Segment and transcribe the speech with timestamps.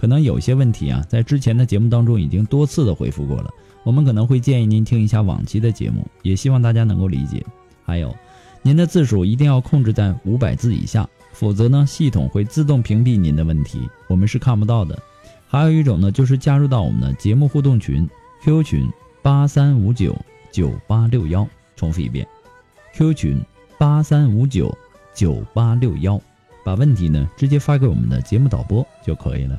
[0.00, 3.50] 可能有些问题啊，在之前的节目当中已经多次的回复过了，
[3.84, 7.44] 我们可能会建议您听一下往期的节目，也希望大家能够理解。
[7.84, 8.14] 还有，
[8.62, 14.96] 您的字数一定要控制在五百字以下，否则呢，系统会自动屏蔽您的问题，我们是看不到的。
[15.48, 18.08] 还有一种呢，就是加入到我们的节目互动群
[18.44, 18.88] ，QQ 群
[19.22, 20.14] 八三五九
[20.52, 22.26] 九八六幺，重复一遍
[22.94, 23.40] ，QQ 群
[23.78, 24.76] 八三五九
[25.14, 26.20] 九八六幺，
[26.64, 29.58] 把问题呢直接发给我们的节目导播就可以了。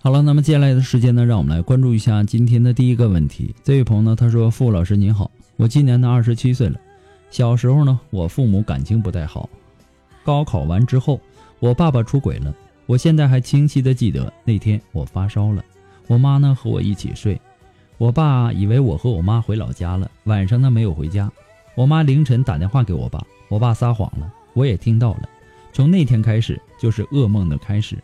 [0.00, 3.52] 好了，那么接下来的时间呢，让我们来关注一下今天的第一个问题。
[3.64, 6.78] 这位朋友呢，他说：“傅老师您好，我今年呢二十七岁了。
[7.30, 9.50] 小时候呢，我父母感情不太好。
[10.24, 11.20] 高考完之后，
[11.58, 12.54] 我爸爸出轨了。
[12.86, 15.64] 我现在还清晰的记得那天我发烧了，
[16.06, 17.38] 我妈呢和我一起睡。
[17.98, 21.28] 我爸以为我和我妈回老家了，晚上呢没有回家。
[21.74, 25.28] 我妈凌晨打电话给我爸，我爸撒谎了，我也听到了。
[25.72, 27.98] 从那天开始，就是噩梦的开始。”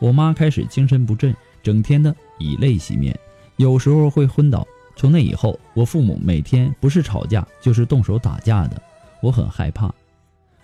[0.00, 3.16] 我妈开始精神不振，整天的以泪洗面，
[3.56, 4.66] 有时候会昏倒。
[4.96, 8.82] 从那以后，我父母每天不是吵架就是动手打架的，
[9.22, 9.94] 我很害怕。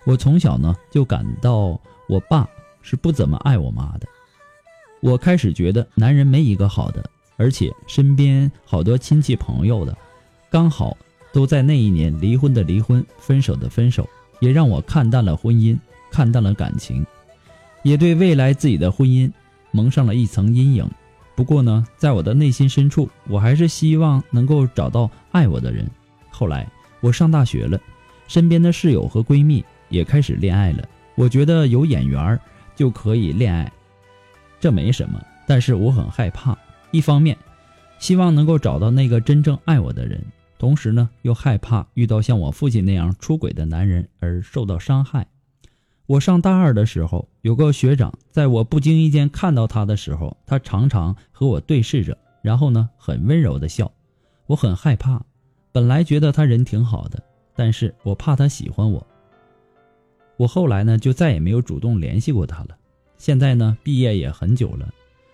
[0.03, 2.47] 我从小呢就感到我爸
[2.81, 4.07] 是不怎么爱我妈的。
[5.01, 9.95] 我开始觉得男人没一个好的，而且身边好多亲戚朋友的，
[10.49, 10.97] 刚好
[11.31, 14.07] 都在那一年离婚的离婚，分手的分手，
[14.39, 15.77] 也让我看淡了婚姻，
[16.11, 17.05] 看淡了感情。
[17.87, 19.31] 也对未来自己的婚姻
[19.71, 20.85] 蒙上了一层阴影。
[21.37, 25.89] 不过呢，在我的内心深处，我还是希望能够找到爱我的人。
[26.29, 26.67] 后来
[26.99, 27.79] 我上大学了，
[28.27, 30.85] 身边的室友和闺蜜也开始恋爱了。
[31.15, 32.37] 我觉得有眼缘
[32.75, 33.71] 就可以恋爱，
[34.59, 35.23] 这没什么。
[35.47, 36.57] 但是我很害怕，
[36.91, 37.37] 一方面
[37.99, 40.21] 希望能够找到那个真正爱我的人，
[40.59, 45.25] 同时呢又害怕遇到像我父亲那样出轨的男人而受到伤害。
[46.07, 53.91] 我上大二的时候，有个学长，在我不经意间看到他的时候，他常常和我对视着，然后呢，很温柔的笑。
[54.45, 55.21] 我很害怕，
[55.73, 57.21] 本来觉得他人挺好的，
[57.57, 59.05] 但是我怕他喜欢我。
[60.37, 62.77] 我后来呢，就再也没有主动联系过他了。
[63.17, 64.89] 现在呢，毕业也很久了，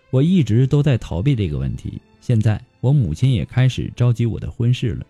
[0.10, 2.02] 我一直都在逃避这个问题。
[2.20, 5.06] 现在我母亲也开始着急我的婚事了，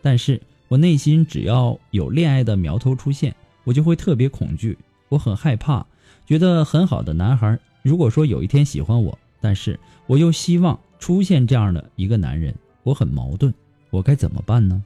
[0.00, 3.34] 但是我内心只要有恋爱的苗头出现，
[3.64, 4.78] 我就会特别恐惧。
[5.08, 5.86] 我很害怕，
[6.26, 13.52] 觉得很好的男孩，如果说有一天喜欢我，但是我又希望出现这样的一个男人，我很矛盾，
[13.90, 14.82] 我该怎么办呢？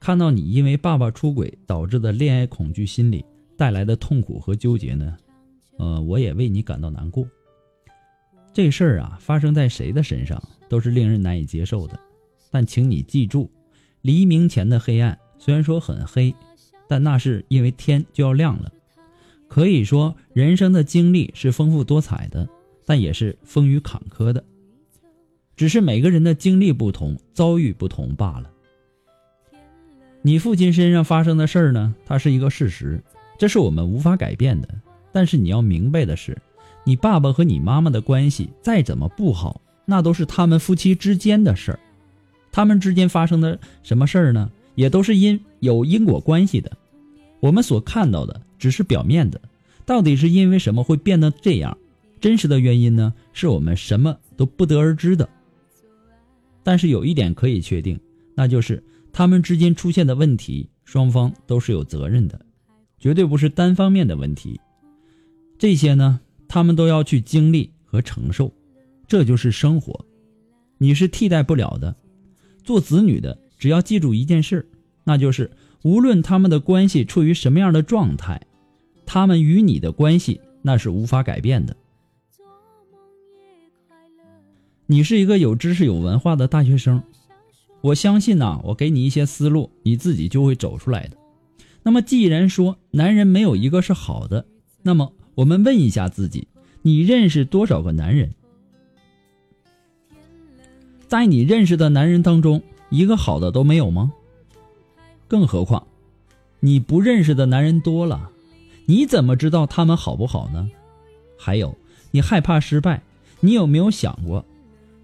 [0.00, 3.24] 看到你因为爸爸出轨导致的恋爱恐惧心理
[3.56, 5.16] 带来的痛苦和纠结呢，
[5.78, 7.24] 呃，我也为你感到难过。
[8.52, 11.98] 这事儿啊，发生在谁的身上都是令人难以接受的。
[12.52, 13.50] 但请你记住，
[14.02, 16.32] 黎明前的黑暗虽然说很黑，
[16.86, 18.70] 但那是因为天就要亮了。
[19.48, 22.48] 可以说，人生的经历是丰富多彩的，
[22.86, 24.44] 但也是风雨坎坷的。
[25.56, 28.50] 只是每个人的经历不同，遭遇不同罢了。
[30.22, 33.02] 你父亲身上发生的事儿呢，它是一个事实，
[33.38, 34.68] 这是我们无法改变的。
[35.10, 36.36] 但是你要明白的是，
[36.84, 41.78] 你爸爸和你妈妈的关系再怎么不好，那都是他们夫妻之间的事儿。
[42.52, 44.50] 他们之间发生的什么事儿呢？
[44.74, 46.70] 也都是因有因果关系的。
[47.40, 49.40] 我们所看到的只是表面的，
[49.84, 51.76] 到底是因为什么会变得这样？
[52.20, 55.28] 真实的原因呢，是我们什么都不得而知的。
[56.62, 57.98] 但是有一点可以确定，
[58.36, 58.82] 那就是
[59.12, 62.40] 他们之间出现的问题，双方都是有责任的，
[62.98, 64.60] 绝对不是单方面的问题。
[65.58, 68.52] 这些呢，他们都要去经历和承受，
[69.08, 70.04] 这就是生活，
[70.78, 71.96] 你是替代不了的。
[72.64, 74.68] 做子女的，只要记住一件事，
[75.04, 75.50] 那就是
[75.82, 78.40] 无论他们的关系处于什么样的状态，
[79.04, 81.76] 他们与你的关系那是无法改变的。
[84.86, 87.02] 你是一个有知识、有文化的大学生，
[87.80, 91.16] 我相信呐，我给你一些思路，你自己就会走出来的。
[91.82, 94.46] 那么，既然说男人没有一个是好的，
[94.82, 96.46] 那么我们问一下自己：
[96.82, 98.34] 你认识多少个男人？
[101.12, 104.14] 在你认识的男人当中，一个好的都没有吗？
[105.28, 105.86] 更何况，
[106.58, 108.30] 你不认识的男人多了，
[108.86, 110.70] 你怎么知道他们好不好呢？
[111.38, 111.76] 还有，
[112.12, 113.02] 你害怕失败，
[113.40, 114.42] 你有没有想过？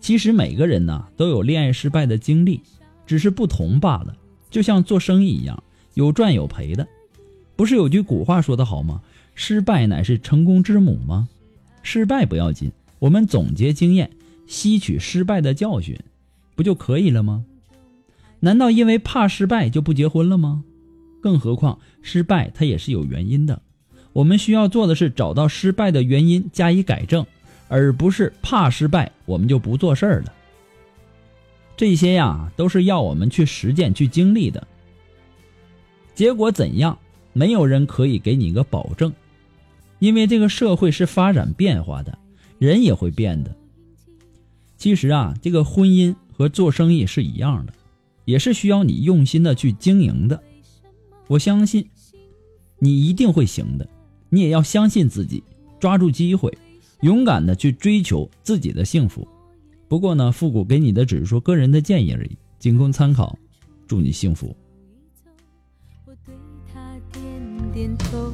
[0.00, 2.62] 其实每个人呢都有恋爱失败的经历，
[3.06, 4.16] 只是不同罢了。
[4.48, 5.62] 就像做生意一样，
[5.92, 6.88] 有赚有赔的。
[7.54, 9.02] 不是有句古话说得好吗？
[9.34, 11.28] 失败乃是成功之母吗？
[11.82, 14.10] 失败不要紧，我们总结经验，
[14.48, 15.96] 吸取失败的教训，
[16.56, 17.44] 不就可以了吗？
[18.40, 20.64] 难道因为怕失败就不结婚了吗？
[21.22, 23.62] 更何况失败它也是有原因的。
[24.12, 27.24] 我们需要做的是找到失败的原因，加以改正。
[27.70, 30.32] 而不是怕失败，我们就不做事儿了。
[31.76, 34.66] 这些呀，都是要我们去实践、去经历的。
[36.14, 36.98] 结果怎样，
[37.34, 39.12] 没有人可以给你一个保证，
[39.98, 42.18] 因为这个社会是发展变化的，
[42.58, 43.54] 人也会变的。
[44.78, 47.74] 其实啊，这个婚姻和做生意是一样的，
[48.24, 50.40] 也是需要你用心的去经营的。
[51.26, 51.90] 我相信，
[52.78, 53.86] 你一定会行的。
[54.30, 55.42] 你也要相信自己，
[55.80, 56.56] 抓住机会。
[57.00, 59.26] 勇敢的去追求自己的幸福，
[59.88, 63.38] 不过呢，复古给你的只是说个人的建议而已，仅供参考。
[63.86, 64.54] 祝你幸福。
[66.04, 66.34] 我对
[66.72, 68.32] 他点点头，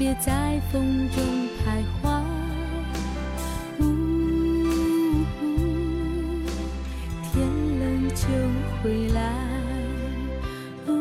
[0.00, 1.22] 别在风中
[1.58, 2.22] 徘徊。
[3.80, 3.84] 呜，
[7.30, 7.46] 天
[7.78, 8.24] 冷就
[8.82, 9.20] 回来。
[10.88, 10.94] 呜，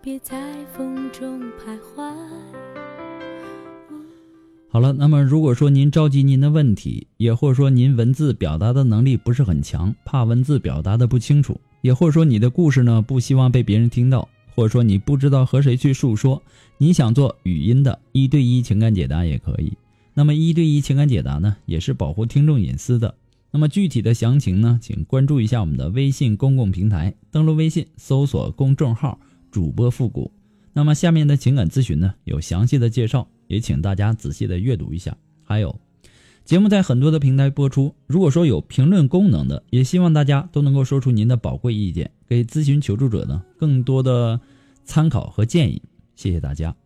[0.00, 0.40] 别在
[0.72, 2.10] 风中徘徊。
[4.70, 16.42] 好了，那么如果说您着急您的问题，也或者说您文字表达的能力不是很强，怕文字表达的不清楚，也或者说你的故事呢不希望被别人听到，或者说你不知道和谁去诉说，
[16.78, 19.72] 你想做语音的一对一情感解答也可以。
[20.14, 23.14] 那么一对一情感解答呢，也是保护听众隐私的。
[23.50, 29.18] 那么具体的详情呢，请关注一下我们的微信公共平台，登录微信搜索公众号
[29.50, 30.30] 主播复古。
[30.72, 33.28] 那么下面的情感咨询呢，有详细的介绍。
[33.46, 35.14] 也请大家仔细的阅读一下。
[35.44, 35.78] 还有，
[36.44, 44.38] 节目在很多的平台播出，如果说有评论功能的，也希望大家都能够说出您的宝贵意见，给咨询求助者呢更多的
[44.84, 45.80] 参考和建议。
[46.14, 46.76] 谢谢大家。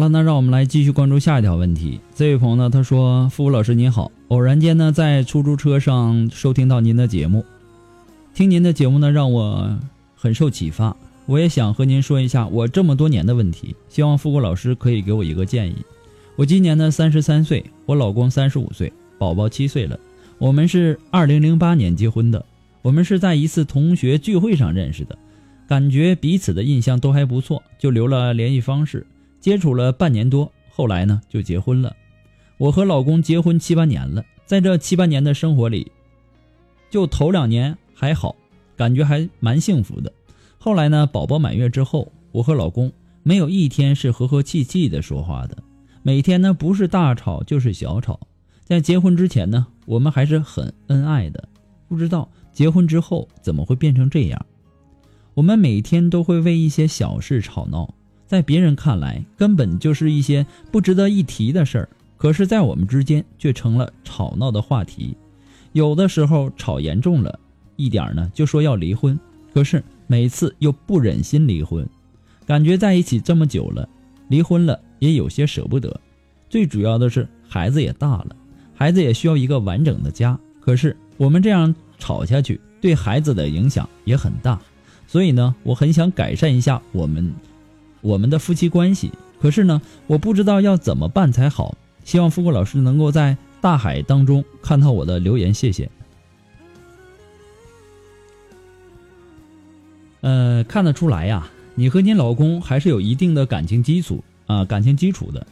[0.00, 2.00] 好了，那让我们来继续关注下一条问题。
[2.14, 7.44] 这位朋友呢，他说：“付武老师您好，偶然间呢在出租车上收听到您的节目，
[8.32, 9.78] 听您的节目呢让我
[10.14, 10.96] 很受启发。
[11.26, 15.76] 我也想和您说一下我这么多年的问题，希望付武老师可以给我一个建议。
[16.34, 20.00] 我今年呢三十三岁，我老公三十五岁，宝宝七岁了。
[20.38, 22.42] 我们是二零零八年结婚的，
[22.80, 25.18] 我们是在一次同学聚会上认识的，
[25.68, 29.06] 感觉彼此的印象都还不错，就留了联系方式。”
[29.40, 31.96] 接触了半年多，后来呢就结婚了。
[32.58, 35.90] 我和老公结婚七八年了，在这七八年的生活里，
[36.90, 38.36] 就头两年还好，
[38.76, 40.12] 感觉还蛮幸福的。
[40.58, 42.92] 后来呢，宝宝满月之后，我和老公
[43.22, 45.56] 没有一天是和和气气的说话的，
[46.02, 48.20] 每天呢不是大吵就是小吵。
[48.62, 51.48] 在结婚之前呢，我们还是很恩爱的，
[51.88, 54.46] 不知道结婚之后怎么会变成这样。
[55.32, 57.94] 我们每天都会为一些小事吵闹，
[58.30, 65.16] 在别人看来根本就是一些不值得一提的事儿，可是，在我们之间却成了吵闹的话题。
[65.72, 67.40] 有的时候吵严重了
[67.74, 69.18] 一点呢，就说要离婚，
[69.52, 71.84] 可是每次又不忍心离婚，
[72.46, 73.88] 感觉在一起这么久了，
[74.28, 76.00] 离婚了也有些舍不得。
[76.48, 78.36] 最主要的是孩子也大了。
[78.72, 84.56] 孩子也需要一个完整的家，可是我们这样吵下去，对孩子的影响也很大。
[85.08, 87.34] 所以呢，我很想改善一下我们
[88.00, 91.76] 我们的夫妻关系，可是呢，我不知道要怎么办才好。
[92.04, 95.90] 希望富贵老师能够在大海当中看到我的留言，谢谢。
[100.22, 105.46] 呃，看得出来呀，你和你老公还是有一定的感情基础啊，感情基础的。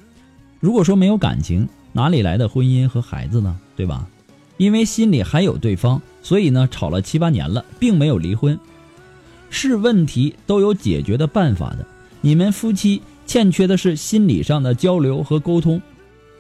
[0.61, 3.59] 如果说没有感情，哪里来的婚姻和孩子呢？
[3.77, 4.07] 对吧？
[4.57, 8.59] 因为心里还有对方，所以呢，吵了七八年了，并没有离婚。
[9.51, 11.87] 是问题都有解决的办法的。
[12.21, 15.81] 你们夫妻欠缺的是心理上的交流和沟通。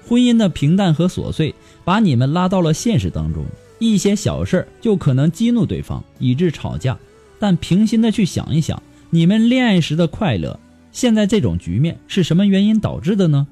[0.06, 1.54] 婚姻的平淡和琐碎，
[1.84, 3.44] 把你们拉到了现实当中，
[3.78, 6.98] 一些小事就可能激怒对方，以致吵架。
[7.38, 10.58] 但平心的去想一想，你们恋爱时的快乐，
[10.90, 13.46] 现在这种局面是什么原因导致的呢？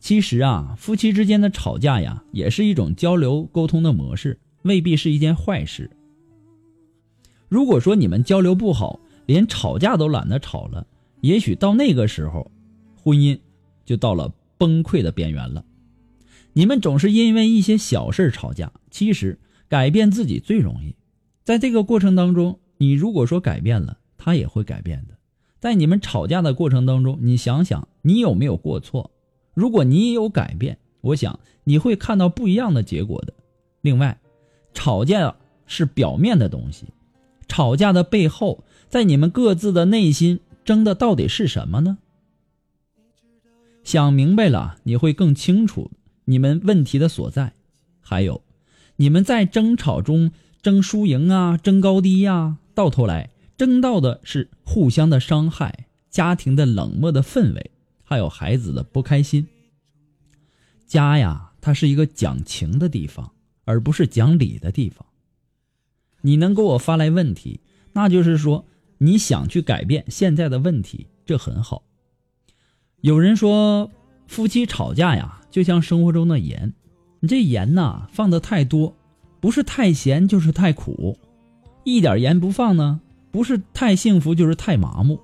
[0.00, 5.90] 其实啊，夫妻之间的吵架呀，也是一种交流沟通的模式，未必是一件坏事。
[7.48, 10.86] 如果说你们交流不好，连吵架都懒得吵了，
[11.24, 12.50] 也许到那个时候，
[13.02, 13.38] 婚姻
[13.86, 15.64] 就到了崩溃的边缘了。
[16.52, 20.94] 你们总是因为一些小事吵架，其实改变自己最容易。
[21.42, 25.14] 在这个过程当中，你如果说改变了，他也会改变的。
[25.60, 29.10] 在你们吵架的过程当中，你想想，你有没有过错？
[29.54, 33.32] 如果你有改变，我想你会看到不一样的结果的。
[33.80, 34.20] 另外，
[34.74, 36.84] 吵架是表面的东西，
[37.48, 41.98] 吵架的背后，在你们各自的内心争的到底是什么呢？
[43.82, 45.90] 想明白了，你会更清楚
[46.24, 47.52] 你们问题的所在。
[48.00, 48.42] 还有，
[48.96, 57.70] 你们在争吵中争输赢啊，争高低呀，到头来争到的是互相的伤害，家庭的冷漠的氛围。
[58.02, 59.46] 还有孩子的不开心。
[60.86, 63.32] 家呀，它是一个讲情的地方，
[63.64, 65.06] 而不是讲理的地方。
[66.20, 67.60] 你能给我发来问题，
[67.92, 68.66] 那就是说
[69.04, 71.82] 你想去改变现在的问题，这很好。
[73.02, 73.90] 有人说，
[74.26, 76.72] 夫妻吵架呀，就像生活中的盐，
[77.20, 78.96] 你这盐呐放的太多，
[79.40, 81.18] 不是太咸就是太苦；
[81.84, 85.20] 一点盐不放呢，不是太幸福就是太麻木。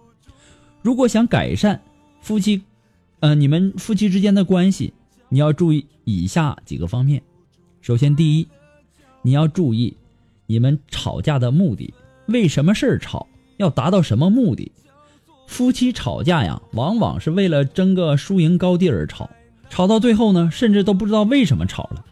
[0.82, 1.80] 如果想改善
[2.20, 2.62] 夫妻，
[3.20, 4.92] 呃，你们夫妻之间的关系，
[5.30, 7.22] 你要注意以下几个方面。
[7.80, 8.46] 首先，第一，
[9.22, 9.96] 你要注意
[10.46, 11.94] 你们吵架的目的，
[12.26, 13.26] 为什么事儿吵，
[13.61, 14.73] 要达到什么目的？
[15.47, 19.29] 夫妻吵架呀，往往是为了争个输赢高低而吵，
[19.69, 22.05] 吵到最后呢，甚至都不知道为什么吵了。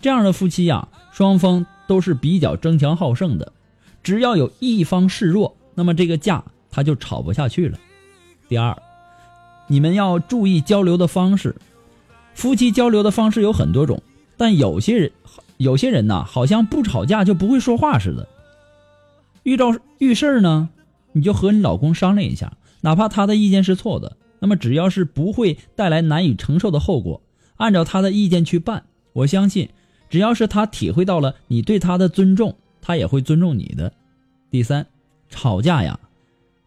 [0.00, 3.52] 这样的夫妻呀，双方都是比较争强好胜的，
[4.02, 7.78] 只要有一方示弱，那么这个架他就吵不下去了。
[8.48, 8.76] 第二。
[9.68, 11.56] 你们要注意交流的方式，
[12.34, 14.00] 夫妻交流的方式有很多种，
[14.36, 15.10] 但有些人，
[15.56, 18.28] 有些人呐，好像不吵架就不会说话似的。
[19.42, 20.68] 遇到遇事儿呢，
[21.16, 27.22] 你就和你老公商量一下，哪怕他的意见是错的，那么只要是不会带来难以承受的后果，
[27.56, 29.70] 按照他的意见去办，我相信，
[30.10, 33.94] 只要是他体会到了你对他的尊重，他也会尊重你的。
[34.50, 34.86] 第三，
[35.30, 35.98] 吵架呀，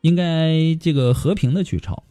[0.02, 2.02] 应该这个和平的去吵。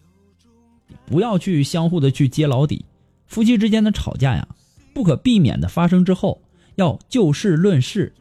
[1.05, 2.85] 不要去相互的去揭老底，
[3.27, 4.47] 夫妻之间的吵架呀，
[4.95, 6.41] 不可避免的发生之后，
[6.77, 8.15] 要就事论事，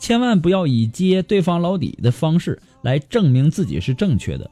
[0.00, 4.48] 千万不要以揭对方老底的方式来证明自己是正确的，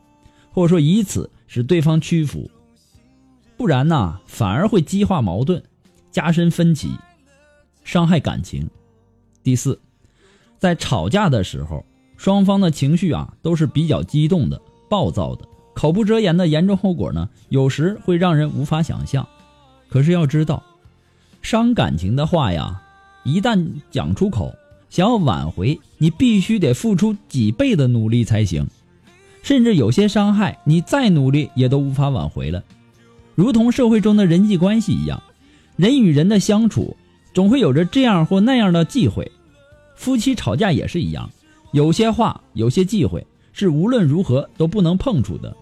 [0.50, 2.50] 或者说以此使对方屈服，
[3.57, 5.62] 不然呢，反而会激化矛盾，
[6.11, 6.91] 加深分歧，
[7.85, 8.69] 伤害感情。
[9.45, 9.79] 第四，
[10.59, 11.87] 在吵架的时候，
[12.17, 14.61] 双方的情绪啊都是比较激动的、
[14.91, 15.47] 暴躁的。
[15.73, 19.25] 口不择言的严重后果呢，有时会让人无法想象。
[19.88, 20.61] 可是要知道，
[21.41, 22.83] 伤感情的话呀，
[23.23, 24.53] 一旦讲出口，
[24.95, 28.65] 想要挽回，你必须得付出几倍的努力才行。
[29.43, 32.63] 甚至有些伤害，你再努力也都无法挽回了。
[33.35, 35.21] 如同社会中的人际关系一样，
[35.75, 36.97] 人与人的相处
[37.33, 39.29] 总会有着这样或那样的忌讳。
[39.97, 41.29] 夫妻吵架也是一样，
[41.73, 45.57] 有些话，有些忌讳，是无论如何都不能碰触的。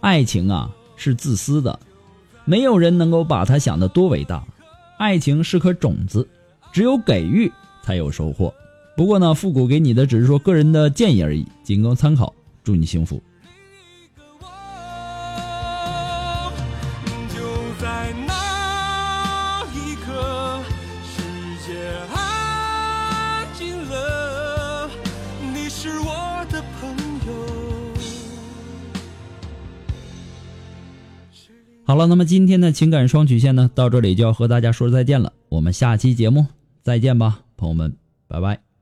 [0.00, 1.78] 爱情啊，是自私的，
[2.44, 4.44] 没有人能够把它想得多伟大。
[4.98, 6.28] 爱情是颗种子，
[6.72, 7.52] 只有给予
[7.84, 8.52] 才有收获。
[8.96, 12.32] 不过呢，复古给你的只是说个人的建议而已，仅供参考。
[12.62, 13.22] 祝你幸福。
[31.86, 35.34] 好了，那么今天的情感双曲线呢，到这里就要和大家说再见了。
[35.50, 36.46] 我们下期节目
[36.82, 37.96] 再见吧，朋友们，
[38.28, 38.73] 拜拜。